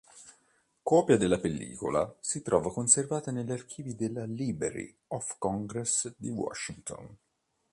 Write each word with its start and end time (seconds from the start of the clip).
Copia 0.81 1.15
della 1.15 1.37
pellicola 1.37 2.11
si 2.19 2.41
trova 2.41 2.73
conservata 2.73 3.29
negli 3.29 3.51
archivi 3.51 3.93
della 3.95 4.25
Library 4.25 4.91
of 5.09 5.35
Congress 5.37 6.11
di 6.17 6.29
Washington. 6.31 7.17